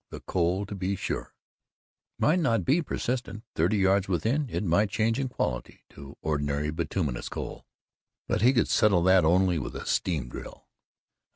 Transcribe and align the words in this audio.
The 0.09 0.21
coal, 0.21 0.65
to 0.65 0.73
be 0.73 0.95
sure, 0.95 1.35
might 2.17 2.39
not 2.39 2.65
be 2.65 2.81
persistent 2.81 3.43
thirty 3.53 3.77
yards 3.77 4.07
within 4.07 4.49
it 4.49 4.63
might 4.63 4.89
change 4.89 5.19
in 5.19 5.27
quality 5.29 5.83
to 5.89 6.17
ordinary 6.23 6.71
bituminous 6.71 7.29
coal, 7.29 7.67
but 8.27 8.41
he 8.41 8.51
could 8.51 8.67
settle 8.67 9.03
that 9.03 9.23
only 9.23 9.59
with 9.59 9.75
a 9.75 9.85
steam 9.85 10.27
drill. 10.27 10.65